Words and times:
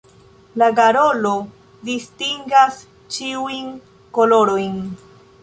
La 0.61 0.69
garolo 0.79 1.33
distingas 1.89 2.81
ĉiujn 3.19 3.71
kolorojn. 4.19 4.83